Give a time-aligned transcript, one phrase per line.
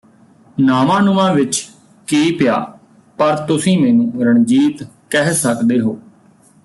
[0.59, 1.69] ਨਾਵਾਨੁਮਾ ਵਿਚ
[2.07, 2.55] ਕੀ ਪਿਆ
[3.17, 5.97] ਪਰ ਤੁਸੀ ਮੈਨੂੰ ਰਣਜੀਤ ਕਹਿ ਸਕਦੇ ਹੋ